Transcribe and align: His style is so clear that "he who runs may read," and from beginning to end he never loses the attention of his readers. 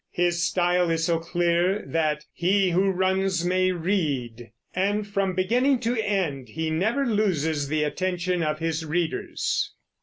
His 0.09 0.41
style 0.43 0.89
is 0.89 1.05
so 1.05 1.19
clear 1.19 1.83
that 1.85 2.25
"he 2.33 2.71
who 2.71 2.89
runs 2.89 3.45
may 3.45 3.71
read," 3.71 4.49
and 4.73 5.05
from 5.05 5.35
beginning 5.35 5.79
to 5.81 5.95
end 6.01 6.49
he 6.49 6.71
never 6.71 7.05
loses 7.05 7.67
the 7.67 7.83
attention 7.83 8.41
of 8.41 8.57
his 8.57 8.83
readers. 8.83 9.71